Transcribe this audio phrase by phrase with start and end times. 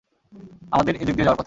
[0.71, 1.39] আমাদের এদিক দিয়ে যাওয়ার কথা।